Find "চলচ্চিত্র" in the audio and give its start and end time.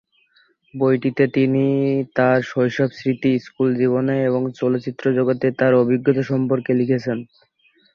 4.59-5.05